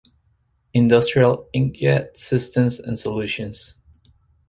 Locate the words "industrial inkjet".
0.73-2.17